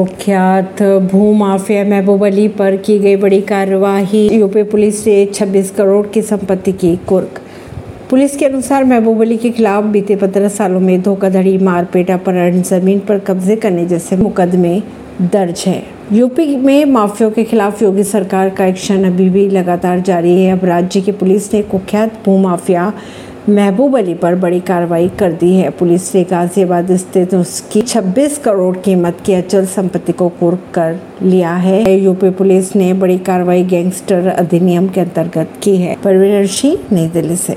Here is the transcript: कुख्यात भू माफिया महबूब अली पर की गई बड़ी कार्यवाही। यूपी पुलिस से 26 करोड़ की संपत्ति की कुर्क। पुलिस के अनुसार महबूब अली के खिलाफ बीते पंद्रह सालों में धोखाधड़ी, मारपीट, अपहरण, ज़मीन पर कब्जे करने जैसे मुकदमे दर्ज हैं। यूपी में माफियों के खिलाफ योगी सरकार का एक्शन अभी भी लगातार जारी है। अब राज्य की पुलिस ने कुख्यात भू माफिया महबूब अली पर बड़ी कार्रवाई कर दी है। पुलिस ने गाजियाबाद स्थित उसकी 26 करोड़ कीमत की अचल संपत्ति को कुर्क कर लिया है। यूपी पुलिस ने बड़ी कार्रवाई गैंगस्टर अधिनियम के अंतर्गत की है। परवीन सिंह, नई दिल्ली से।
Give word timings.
कुख्यात 0.00 0.82
भू 0.82 1.32
माफिया 1.32 1.84
महबूब 1.84 2.24
अली 2.24 2.48
पर 2.48 2.76
की 2.76 2.98
गई 2.98 3.16
बड़ी 3.16 3.40
कार्यवाही। 3.40 4.28
यूपी 4.28 4.62
पुलिस 4.62 5.04
से 5.04 5.26
26 5.26 5.70
करोड़ 5.70 6.06
की 6.06 6.22
संपत्ति 6.22 6.72
की 6.72 6.96
कुर्क। 6.96 7.40
पुलिस 8.10 8.36
के 8.36 8.44
अनुसार 8.44 8.84
महबूब 8.84 9.20
अली 9.20 9.36
के 9.36 9.50
खिलाफ 9.50 9.84
बीते 9.84 10.16
पंद्रह 10.16 10.48
सालों 10.48 10.80
में 10.80 11.02
धोखाधड़ी, 11.02 11.58
मारपीट, 11.58 12.10
अपहरण, 12.10 12.62
ज़मीन 12.62 12.98
पर 12.98 13.18
कब्जे 13.18 13.56
करने 13.56 13.86
जैसे 13.86 14.16
मुकदमे 14.16 14.82
दर्ज 15.22 15.64
हैं। 15.66 15.82
यूपी 16.12 16.56
में 16.56 16.84
माफियों 16.84 17.30
के 17.30 17.44
खिलाफ 17.44 17.82
योगी 17.82 18.04
सरकार 18.04 18.50
का 18.50 18.66
एक्शन 18.66 19.04
अभी 19.04 19.28
भी 19.28 19.48
लगातार 19.48 20.00
जारी 20.00 20.42
है। 20.42 20.52
अब 20.52 20.64
राज्य 20.64 21.00
की 21.00 21.12
पुलिस 21.12 21.54
ने 21.54 21.62
कुख्यात 21.62 22.22
भू 22.26 22.38
माफिया 22.38 22.92
महबूब 23.50 23.98
अली 23.98 24.14
पर 24.14 24.34
बड़ी 24.34 24.60
कार्रवाई 24.60 25.08
कर 25.08 25.32
दी 25.32 25.54
है। 25.54 25.70
पुलिस 25.70 26.14
ने 26.14 26.24
गाजियाबाद 26.24 26.96
स्थित 26.96 27.34
उसकी 27.34 27.80
26 27.80 28.38
करोड़ 28.38 28.76
कीमत 28.76 29.16
की 29.26 29.32
अचल 29.34 29.66
संपत्ति 29.66 30.12
को 30.12 30.28
कुर्क 30.28 30.58
कर 30.74 30.96
लिया 31.22 31.54
है। 31.54 31.98
यूपी 31.98 32.30
पुलिस 32.30 32.76
ने 32.76 32.92
बड़ी 32.92 33.18
कार्रवाई 33.18 33.64
गैंगस्टर 33.64 34.26
अधिनियम 34.26 34.88
के 34.88 35.00
अंतर्गत 35.00 35.48
की 35.62 35.76
है। 35.76 35.96
परवीन 36.04 36.46
सिंह, 36.46 36.78
नई 36.92 37.06
दिल्ली 37.08 37.36
से। 37.36 37.48